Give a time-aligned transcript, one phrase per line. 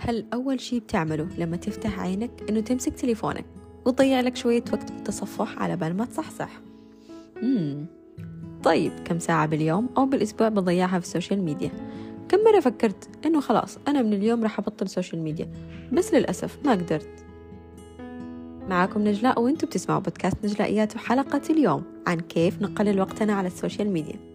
[0.00, 3.44] هل أول شي بتعمله لما تفتح عينك إنه تمسك تليفونك
[3.86, 6.60] وتضيع لك شوية وقت بالتصفح على بال ما تصحصح؟
[7.42, 7.86] مم.
[8.62, 11.70] طيب كم ساعة باليوم أو بالأسبوع بضيعها في ال social media؟
[12.28, 15.48] كم مرة فكرت إنه خلاص أنا من اليوم راح أبطل social media
[15.92, 17.24] بس للأسف ما قدرت؟
[18.68, 23.90] معاكم نجلاء وأنتم بتسمعوا بودكاست نجلائيات وحلقة اليوم عن كيف نقلل وقتنا على ال social
[23.90, 24.29] media.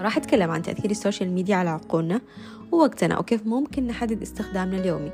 [0.00, 2.20] راح أتكلم عن تأثير ال social media على عقولنا
[2.72, 3.18] ووقتنا.
[3.18, 5.12] وكيف ممكن نحدد استخدامنا اليومي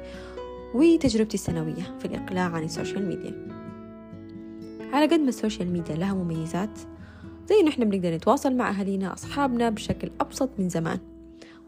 [0.75, 3.49] وتجربتي السنوية في الإقلاع عن ال social media.
[4.93, 6.79] على قد ما ال social media لها مميزات
[7.49, 10.99] زي إحنا بنقدر نتواصل مع أهالينا أصحابنا بشكل أبسط من زمان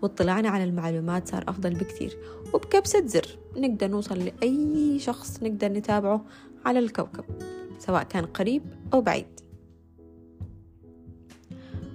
[0.02, 2.18] واطلاعنا على المعلومات صار أفضل بكثير.
[2.54, 3.26] وبكبسة زر
[3.56, 6.24] نقدر نوصل لأي شخص نقدر نتابعه
[6.66, 7.24] على الكوكب
[7.78, 8.62] سواء كان قريب
[8.94, 9.26] أو بعيد.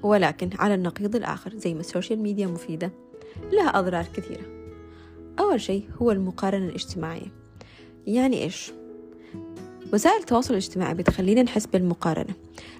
[0.04, 2.92] ولكن على النقيض الآخر زي ما ال social media مفيدة
[3.52, 4.44] لها أضرار كثيرة.
[5.40, 7.32] أول شيء هو المقارنة الاجتماعية.
[8.08, 8.72] يعني إيش؟
[9.94, 12.34] وسائل التواصل الاجتماعي بتخلينا نحس بالمقارنة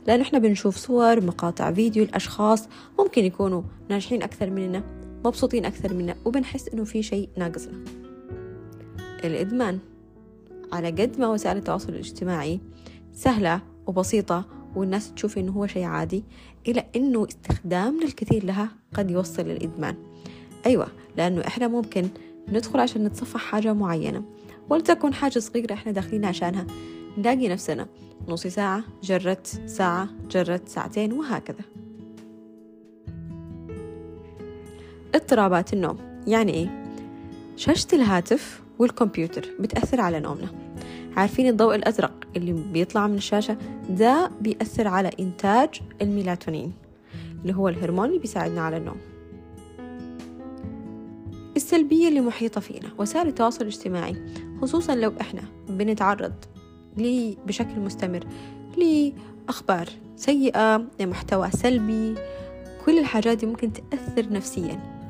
[0.08, 2.68] لأنه إحنا بنشوف صور مقاطع فيديو لأشخاص
[3.00, 4.84] ممكن يكونوا ناجحين أكثر مننا
[5.26, 7.84] مبسوطين أكثر منا وبنحس إنه في شيء ناقصنا.
[9.24, 9.80] الإدمان
[10.72, 12.60] على قد ما وسائل التواصل الاجتماعي
[13.14, 16.24] سهلة وبسيطة والناس تشوف إنه هو شيء عادي
[16.68, 19.96] إلى إنه استخدامنا الكثير لها قد يوصل للإدمان.
[20.66, 22.08] أيوة لأنه إحنا ممكن
[22.48, 24.24] ندخل عشان نتصفح حاجة معينة
[24.70, 26.68] ولتكن حاجة صغيرة إحنا داخلين عشانها.
[27.18, 27.88] نلاقي نفسنا
[28.28, 31.64] نص ساعة جرت ساعة جرت ساعتين وهكذا.
[35.16, 35.98] اضطرابات النوم
[36.28, 36.86] يعني إيه؟
[37.56, 40.71] شاشة الهاتف والكمبيوتر بتأثر على نومنا.
[41.18, 43.58] عارفين الضوء الأزرق اللي بيطلع من الشاشة؟
[43.90, 45.70] ده بيأثر على إنتاج
[46.02, 46.74] الميلاتونين
[47.42, 48.98] اللي هو الهرمون اللي بيساعدنا على النوم.
[51.56, 54.16] السلبية اللي محيطة فينا وسائل التواصل الاجتماعي
[54.62, 56.34] خصوصا لو إحنا بنتعرض
[56.98, 58.24] لي بشكل مستمر
[58.78, 62.16] لأخبار سيئة لمحتوى سلبي
[62.86, 65.01] كل الحاجات دي ممكن تأثر نفسيا.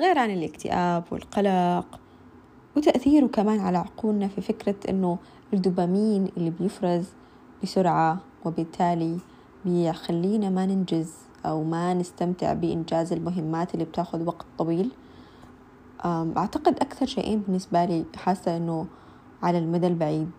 [0.00, 2.00] غير عن الاكتئاب والقلق
[2.76, 5.18] وتأثيره كمان على عقولنا في فكرة إنه
[5.54, 7.06] الدوبامين اللي بيفرز
[7.62, 9.18] بسرعة وبالتالي
[9.64, 11.12] بيخلينا ما ننجز
[11.46, 14.90] أو ما نستمتع بإنجاز المهمات اللي بتاخذ وقت طويل.
[16.36, 18.86] أعتقد أكثر شيئين بالنسبة لي حاسة إنه
[19.42, 20.30] على المدى البعيد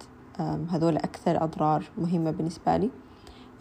[0.69, 2.89] هذول أكثر أضرار مهمة بالنسبة لي.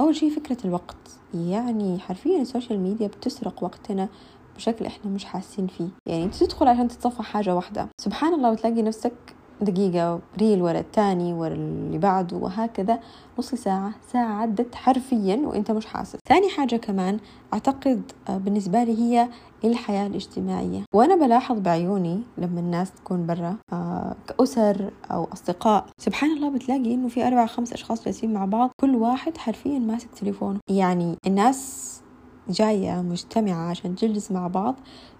[0.01, 0.97] أول شيء فكرة الوقت
[1.35, 4.09] يعني حرفيا ال social media بتسرق وقتنا
[4.59, 5.89] بشكل إحنا مش حاسين فيه.
[6.07, 7.89] يعني تدخل عشان تتصفح حاجة واحدة.
[8.01, 9.13] سبحان الله وتلاقي نفسك
[9.61, 13.01] دقيقة reel ورا الثاني ورا اللي بعده وهكذا.
[13.39, 16.19] نص ساعة ساعة عدت حرفيا وأنت مش حاسس.
[16.29, 17.19] ثاني حاجة كمان
[17.55, 19.29] أعتقد بالنسبة لي هي
[19.65, 20.85] الحياة الاجتماعية.
[20.95, 23.57] وأنا بلاحظ بعيوني لما الناس تكون برا
[24.27, 25.87] كأسر أو أصدقاء.
[26.01, 30.09] سبحان الله بتلاقي إنه في أربع خمس أشخاص جالسين مع بعض كل واحد حرفيا ماسك
[30.11, 30.59] تليفونه.
[30.71, 32.01] يعني الناس
[32.51, 34.75] جاية مجتمعة عشان تجلس مع بعض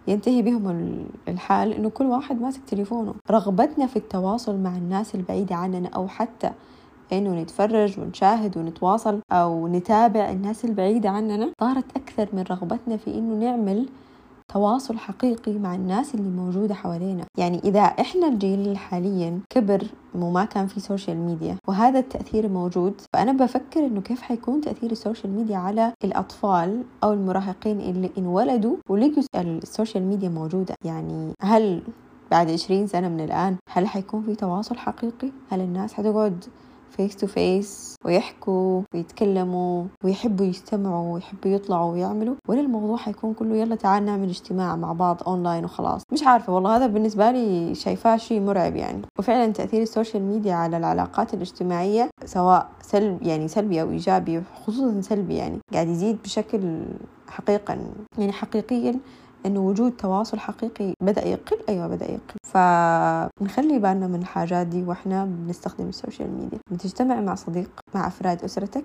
[0.09, 0.95] ينتهي بهم
[1.29, 3.15] الحال إنه كل واحد ماسك تليفونه.
[3.31, 6.51] رغبتنا في التواصل مع الناس البعيدة عننا أو حتى
[7.13, 13.35] إنه نتفرج ونشاهد ونتواصل أو نتابع الناس البعيدة عننا صارت أكثر من رغبتنا في إنه
[13.35, 13.89] نعمل
[14.53, 20.67] تواصل حقيقي مع الناس اللي موجودة حوالينا يعني إذا إحنا الجيل حاليا كبر وما كان
[20.67, 25.57] في social media وهذا التأثير موجود فأنا بفكر إنه كيف حيكون تأثير ال social media
[25.57, 31.83] على الأطفال أو المراهقين اللي انولدوا ولقوا ال social media موجودة يعني هل
[32.31, 36.45] بعد عشرين سنة من الآن هل حيكون في تواصل حقيقي؟ هل الناس حتقعد
[36.99, 42.35] face to face ويحكوا ويتكلموا ويحبوا يستمعوا ويحبوا يطلعوا ويعملوا.
[42.49, 46.77] ولا الموضوع حيكون كله يلا تعال نعمل اجتماع مع بعض اونلاين وخلاص؟ مش عارفة والله
[46.77, 49.03] هذا بالنسبة لي شايفاه شيء مرعب يعني.
[49.19, 55.01] وفعلا تأثير ال social media على العلاقات الاجتماعية سواء سلب يعني سلبي أو إيجابي خصوصا
[55.01, 56.83] سلبي يعني قاعد يزيد بشكل
[57.29, 57.79] حقيقا
[58.19, 59.01] يعني حقيقيا
[59.49, 62.35] انه وجود تواصل حقيقي بدأ يقل؟ أيوه بدأ يقل.
[62.45, 66.59] فنخلي بالنا من الحاجات دي وإحنا بنستخدم ال social media.
[66.71, 68.85] بتجتمع مع صديق مع أفراد أسرتك.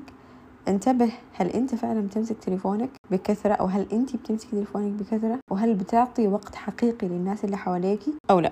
[0.67, 6.27] انتبه هل أنت فعلا بتمسك تليفونك بكثرة؟ أو هل أنت بتمسك تليفونك بكثرة؟ وهل بتعطي
[6.27, 8.51] وقت حقيقي للناس اللي حواليكي أو لا؟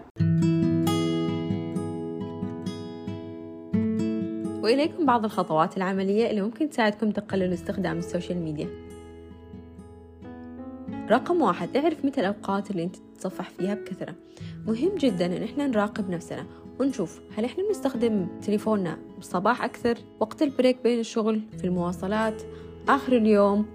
[4.63, 8.90] وإليكم بعض الخطوات العملية اللي ممكن تساعدكم تقللوا استخدام ال social media.
[11.09, 14.15] رقم واحد اعرف متى الأوقات اللي أنت تتصفح فيها بكثرة.
[14.67, 16.45] مهم جدا إن إحنا نراقب نفسنا
[16.79, 22.41] ونشوف هل إحنا بنستخدم تليفوننا بالصباح أكثر وقت ال break بين الشغل في المواصلات
[22.89, 23.65] آخر اليوم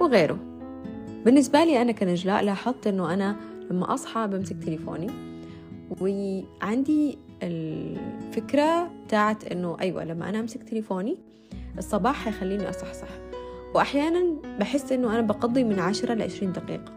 [0.00, 0.38] وغيره.
[1.24, 3.36] بالنسبة لي أنا كنجلاء لاحظت أنه أنا
[3.70, 5.10] لما أصحى بمسك تليفوني
[6.00, 11.18] وعندي الفكرة بتاعت أنه أيوة لما أنا أمسك تليفوني
[11.78, 13.08] الصباح حيخليني أصحصح.
[13.74, 16.92] وأحيانا بحس أنه أنا بقضي من عشرة لعشرين دقيقة.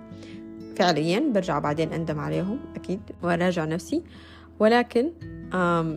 [0.75, 4.03] فعليا برجع بعدين أندم عليهم أكيد وأراجع نفسي.
[4.59, 5.11] ولكن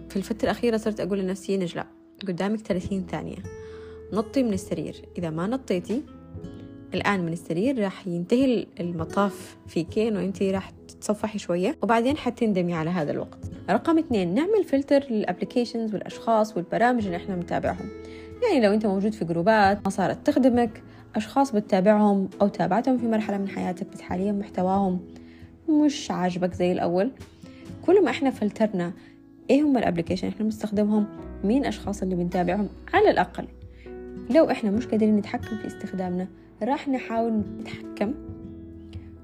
[0.08, 1.84] في الفترة الأخيرة صرت أقول لنفسي نجلة
[2.28, 3.36] قدامك 30 ثانية.
[4.12, 5.04] نطي من السرير.
[5.18, 6.02] إذا ما نطيتي
[6.94, 12.90] الآن من السرير راح ينتهي المطاف فيكي إنه أنت راح تتصفحي شوية وبعدين حتندمي على
[12.90, 13.38] هذا الوقت.
[13.70, 17.88] رقم اثنين نعمل فلتر لل applications والأشخاص والبرامج اللي إحنا بنتابعهم
[18.42, 20.82] يعني لو أنت موجود في groups ات ما صارت تخدمك
[21.16, 25.00] أشخاص بتتابعهم أو تابعتهم في مرحلة من حياتك بس حاليا محتواهم
[25.68, 27.10] مش عاجبك زي الأول.
[27.86, 28.92] كل ما إحنا فلترنا
[29.50, 31.06] إيه هم ال application إحنا بنستخدمهم؟
[31.44, 33.48] مين الاشخاص اللي بنتابعهم؟ على الأقل.
[34.30, 36.28] لو إحنا مش قادرين نتحكم في استخدامنا
[36.62, 38.14] راح نحاول نتحكم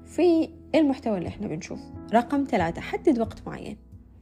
[0.05, 1.83] في المحتوى اللي إحنا بنشوفه.
[2.13, 3.77] رقم ثلاثة حدد وقت معين.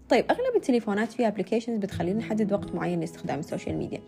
[0.10, 4.00] طيب أغلب التليفونات فيها applications بتخلينا نحدد وقت معين لاستخدام ال social media.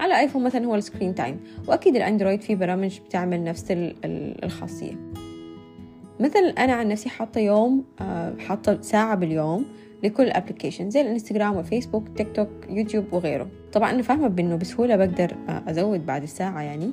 [0.00, 3.66] على ايفون مثلا هو ال screen time وأكيد الأندرويد فيه برامج بتعمل نفس
[4.44, 4.96] الخاصية.
[6.20, 9.64] مثلا أنا عن نفسي حاطة يوم آه، حاطة ساعة باليوم
[10.02, 13.48] لكل application زي الإنستغرام وفيسبوك تيك توك يوتيوب وغيره.
[13.72, 16.90] طبعا أنا فاهمة بإنه بسهولة بقدر آه، أزود بعد الساعة يعني.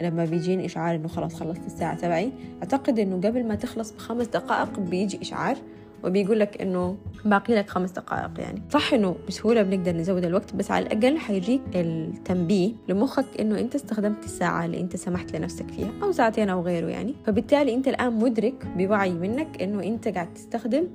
[0.00, 2.32] لما بيجيني إشعار إنه خلاص خلصت الساعة تبعي
[2.62, 5.56] أعتقد إنه قبل ما تخلص بخمس دقائق بيجي إشعار.
[6.04, 8.62] وبيقول لك إنه باقي لك خمس دقائق يعني.
[8.70, 14.24] صح إنه بسهولة بنقدر نزود الوقت بس على الأقل حيجيك التنبيه لمخك إنه أنت استخدمت
[14.24, 17.14] الساعة اللي أنت سمحت لنفسك فيها أو ساعتين أو غيره يعني.
[17.26, 20.88] فبالتالي أنت الآن مدرك بوعي منك إنه أنت قاعد تستخدم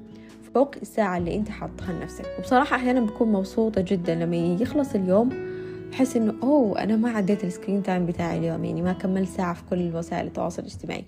[0.54, 2.26] فوق الساعة اللي أنت حاطها لنفسك.
[2.40, 5.30] وبصراحة أحيانا بكون مبسوطة جدا لما يخلص اليوم
[5.94, 9.54] أحس إنه أوه أنا ما عديت ال screen time بتاعي اليوم يعني ما كملت ساعة
[9.54, 11.06] في كل وسائل التواصل الاجتماعي.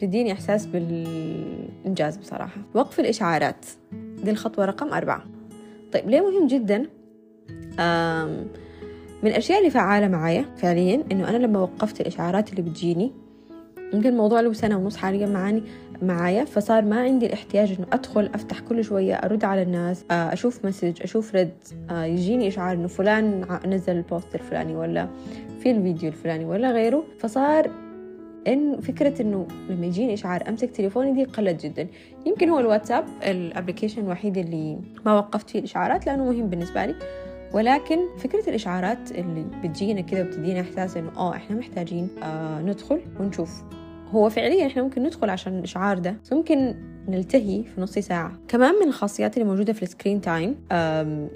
[0.00, 2.60] بتديني إحساس بالإنجاز بصراحة.
[2.74, 3.66] وقف الإشعارات.
[4.24, 5.24] دي الخطوة رقم أربعة.
[5.92, 6.78] طيب ليه مهم جدا؟
[9.22, 13.12] من الأشياء اللي فعالة معايا فعليا إنه أنا لما وقفت الإشعارات اللي بتجيني
[13.94, 15.62] يمكن الموضوع له سنة ونص حاليا معاني
[16.02, 21.02] معايا فصار ما عندي الاحتياج إنه أدخل أفتح كل شوية أرد على الناس أشوف message
[21.02, 21.52] أشوف رد
[21.90, 25.08] يجيني إشعار إنه فلان نزل ال post الفلاني ولا
[25.62, 27.04] في الفيديو الفلاني ولا غيره.
[27.18, 27.70] فصار
[28.48, 31.88] إن فكرة إنه لما يجيني إشعار أمسك تليفوني دي قلت جدا.
[32.26, 36.94] يمكن هو الواتساب ال application الوحيد اللي ما وقفت فيه الإشعارات لأنه مهم بالنسبة لي.
[37.54, 43.62] ولكن فكرة الإشعارات اللي بتجينا كذا وبتدينا إحساس إنه آه إحنا محتاجين آه ندخل ونشوف.
[44.10, 46.16] هو فعليا إحنا ممكن ندخل عشان الإشعار ده.
[46.32, 46.74] ممكن
[47.10, 48.38] نلتهي في نص ساعة.
[48.48, 50.56] كمان من الخاصيات اللي موجودة في ال screen time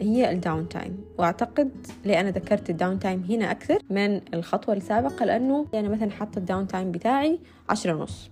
[0.00, 1.70] هي ال down time وأعتقد
[2.04, 6.38] ليه أنا ذكرت ال down time هنا أكثر من الخطوة السابقة لأنه أنا مثلا حاطة
[6.38, 7.38] ال down time بتاعي
[7.68, 8.30] عشرة ونص.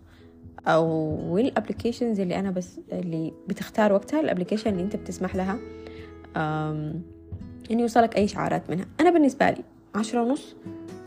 [0.66, 5.58] أو ال applications اللي أنا بس اللي بتختار وقتها ال application اللي أنت بتسمح لها
[7.70, 8.86] ان يوصلك أي إشعارات منها.
[9.00, 10.56] أنا بالنسبة لي عشرة ونص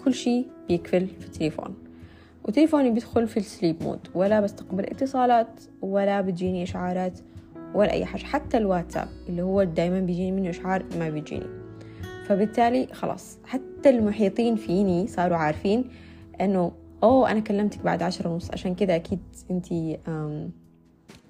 [0.05, 1.84] كل شيء بيقفل في التليفون.
[2.47, 7.19] وتليفوني بيدخل في السليب مود ولا بستقبل اتصالات ولا بتجيني إشعارات
[7.73, 11.45] ولا أي حاجة حتى الواتساب اللي هو دايما بيجيني منه إشعار ما بيجيني.
[12.27, 15.89] فبالتالي خلاص حتى المحيطين فيني صاروا عارفين
[16.41, 16.71] إنه
[17.03, 19.19] أوه أنا كلمتك بعد عشرة ونص عشان كده أكيد
[19.51, 19.97] أنتي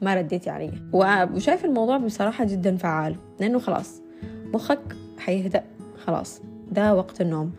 [0.02, 0.72] ما رديتي علي.
[0.94, 4.02] وشايف الموضوع بصراحة جدا فعال لأنه خلاص
[4.54, 5.64] مخك حيهدأ
[6.06, 6.42] خلاص
[6.72, 7.52] ده وقت النوم.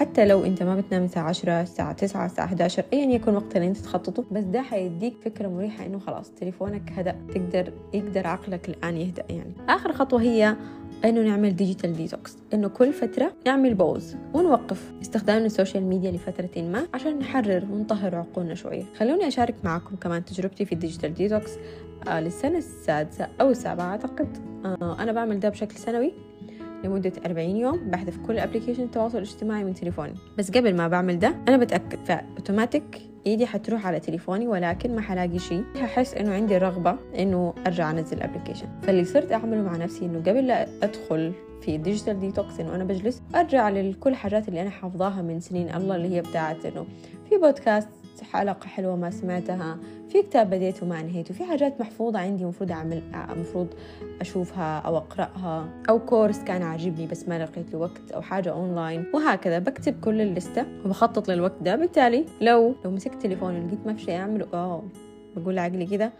[0.00, 3.68] حتى لو انت ما بتنام الساعة عشرة الساعة تسعة الساعة 11 ايا يكن وقت اللي
[3.68, 8.96] انت تخططه بس ده حيديك فكرة مريحة إنه خلاص تليفونك هدأ تقدر يقدر عقلك الآن
[8.96, 9.52] يهدأ يعني.
[9.68, 10.56] آخر خطوة هي
[11.04, 16.62] إنه نعمل digital detox إنه كل فترة نعمل pause ونوقف استخدام ال social media لفتره
[16.62, 18.84] ما عشان نحرر ونطهر عقولنا شوية.
[18.98, 21.52] خلوني أشارك معكم كمان تجربتي في ال digital detox
[22.08, 24.36] آه للسنة السادسة أو السابعة أعتقد.
[24.64, 26.12] آه أنا بعمل ده بشكل سنوي.
[26.84, 30.14] لمدة 40 يوم بحذف كل application التواصل الاجتماعي من تليفوني.
[30.38, 31.98] بس قبل ما بعمل ده أنا بتأكد.
[32.04, 35.64] فأوتوماتيك إيدي حتروح على تليفوني ولكن ما حلاقي شيء.
[35.76, 40.18] ححس إنه عندي رغبة إنه أرجع أنزل ال application فاللي صرت أعمله مع نفسي إنه
[40.18, 41.32] قبل لا أدخل
[41.62, 45.96] في digital detox إنه أنا بجلس أرجع لكل حاجات اللي أنا حافظاها من سنين الله
[45.96, 46.86] اللي هي بتاعت إنه
[47.28, 47.88] في بودكاست
[48.32, 49.78] حلقة حلوة ما سمعتها.
[50.08, 51.34] في كتاب بديته وما انهيته.
[51.34, 53.02] في حاجات محفوظة عندي مفروض أعمل
[53.36, 53.66] مفروض
[54.20, 55.68] أشوفها أو أقرأها.
[55.88, 60.20] أو course كان عاجبني بس ما لقيت له وقت أو حاجة أونلاين وهكذا بكتب كل
[60.20, 61.76] ال list ة وبخطط للوقت ده.
[61.76, 64.82] بالتالي لو لو مسكت تليفوني ولقيت ما في شيء أعمله أوه
[65.36, 66.12] بقول لعقلي كده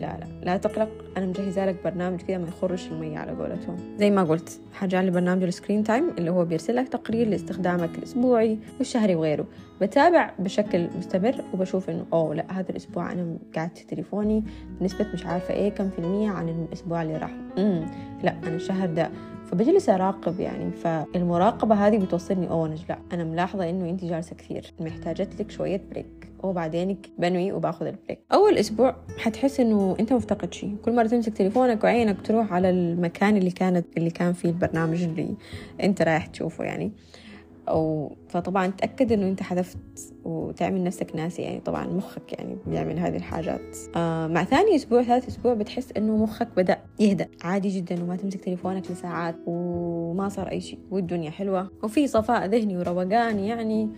[0.00, 0.26] لا لا.
[0.44, 3.76] لا تقلق أنا مجهزة لك برنامج كذا ما يخرش المية على قولتهم.
[3.98, 8.58] زي ما قلت حاجة برنامج ال screen time اللي هو بيرسل لك تقرير لاستخدامك الأسبوعي
[8.78, 9.46] والشهري وغيره.
[9.80, 14.44] بتابع بشكل مستمر وبشوف إنه أوه لا هذا الأسبوع أنا قعدت في تليفوني
[14.80, 17.34] بنسبة مش عارفة إيه كم في المية عن الأسبوع اللي راح.
[17.58, 17.86] امم
[18.22, 19.10] لا أنا الشهر ده.
[19.46, 25.40] فبجلس أراقب يعني فالمراقبة هذه بتوصلني أوه لا أنا ملاحظة إنه أنت جالسة كثير محتاجت
[25.40, 28.20] لك شوية break وبعدين بنوي وباخذ ال break.
[28.32, 30.76] أول أسبوع حتحس إنه أنت مفتقد شيء.
[30.84, 35.34] كل مرة تمسك تليفونك وعينك تروح على المكان اللي كانت اللي كان فيه البرنامج اللي
[35.82, 36.92] أنت رايح تشوفه يعني.
[37.68, 39.78] أو فطبعا تأكد إنه أنت حذفت
[40.24, 41.42] وتعمل نفسك ناسي.
[41.42, 43.76] يعني طبعا مخك يعني بيعمل هذه الحاجات.
[43.96, 47.28] آه مع ثاني أسبوع ثالث أسبوع بتحس إنه مخك بدأ يهدأ.
[47.42, 50.78] عادي جدا وما تمسك تليفونك لساعات وما صار أي شيء.
[50.90, 51.70] والدنيا حلوة.
[51.82, 53.90] وفي صفاء ذهني وروقان يعني.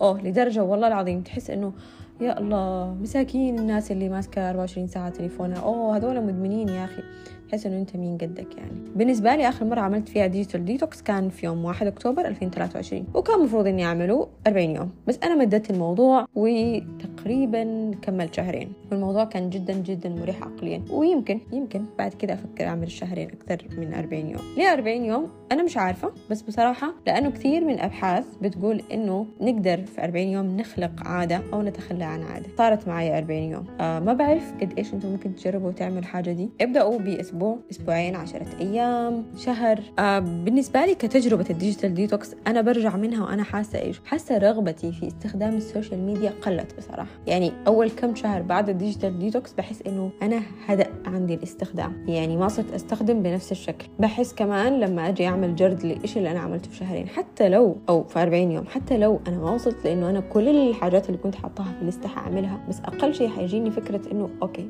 [0.00, 1.72] أوه لدرجة والله العظيم تحس إنه
[2.20, 5.58] يا الله مساكين الناس اللي ماسكة 24 ساعة تليفونها.
[5.58, 7.02] أوه هذول مدمنين يا أخي.
[7.50, 8.72] تحس إنه أنت مين قدك يعني.
[8.96, 13.38] بالنسبة لي آخر مرة عملت فيها digital detox كان في يوم 1 أكتوبر 2023 وكان
[13.38, 18.72] المفروض إني أعمله 40 يوم بس أنا مددت الموضوع وتقريبا كملت شهرين.
[18.90, 23.94] والموضوع كان جدا جدا مريح عقليا ويمكن يمكن بعد كذا أفكر أعمل الشهرين أكثر من
[23.94, 24.40] 40 يوم.
[24.56, 29.82] ليه 40 يوم؟ أنا مش عارفة بس بصراحة لأنه كثير من ابحاث بتقول إنه نقدر
[29.82, 32.46] في 40 يوم نخلق عادة أو نتخلى عن عادة.
[32.58, 33.64] صارت معي 40 يوم.
[33.80, 36.50] آه ما بعرف قد إيش أنتم ممكن تجربوا وتعملوا الحاجة دي.
[36.60, 39.80] ابدأوا بأسبوع أسبوع أسبوعين عشرة أيام شهر.
[39.98, 44.92] آه بالنسبة لي كتجربة ال digital detox أنا برجع منها وأنا حاسة إيش؟ حاسة رغبتي
[44.92, 47.10] في استخدام ال social media قلت بصراحة.
[47.26, 52.04] يعني أول كم شهر بعد ال digital detox بحس إنه أنا هدأ عندي الاستخدام.
[52.08, 53.86] يعني ما صرت أستخدم بنفس الشكل.
[53.98, 58.04] بحس كمان لما أجي أعمل جرد لإيش اللي أنا عملته في شهرين حتى لو أو
[58.04, 61.72] في 40 يوم حتى لو أنا ما وصلت لأنه أنا كل الحاجات اللي كنت حاطاها
[61.72, 64.68] في ال list ة حأعملها بس أقل شيء حيجيني فكرة إنه okay.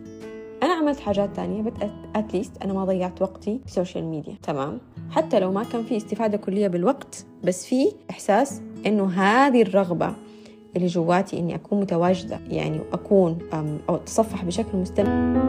[0.80, 1.72] عملت حاجات تانية بس
[2.16, 5.82] at least أنا ما ضيعت وقتي في ال social media تمام؟ حتى لو ما كان
[5.84, 10.14] في استفادة كلية بالوقت بس في إحساس إنه هذه الرغبة
[10.76, 13.38] اللي جواتي إني أكون متواجدة يعني واكون
[13.88, 15.40] أو أتصفح بشكل مستمر.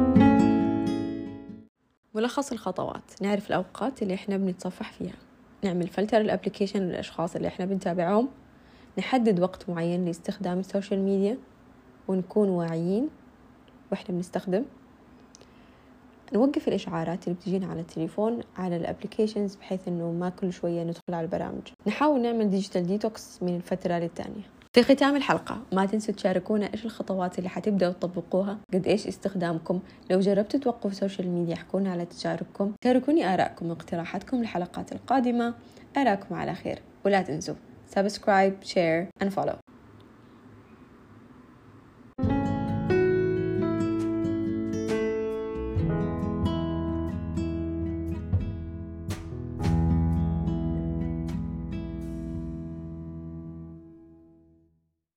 [2.15, 3.21] ملخص الخطوات.
[3.21, 5.15] نعرف الأوقات اللي إحنا بنتصفح فيها.
[5.63, 8.29] نعمل فلتر ال application للأشخاص اللي إحنا بنتابعهم.
[8.97, 11.37] نحدد وقت معين لاستخدام ال social media
[12.07, 13.09] ونكون واعيين
[13.91, 14.63] وإحنا بنستخدم.
[16.33, 21.13] نوقف الإشعارات اللي بتجينا على التليفون على ال applications بحيث إنه ما كل شوية ندخل
[21.13, 21.61] على البرامج.
[21.87, 24.43] نحاول نعمل digital detox من الفترة للتانية.
[24.73, 29.79] في ختام الحلقة ما تنسوا تشاركونا إيش الخطوات اللي حتبدأوا تطبقوها قد إيش استخدامكم.
[30.11, 35.53] لو جربتوا توقفوا ال social media احكونا على تجاربكم شاركوني آرائكم واقتراحاتكم للحلقات القادمة.
[35.97, 36.81] أراكم على خير.
[37.05, 37.55] ولا تنسوا
[37.87, 39.70] subscribe share and follow.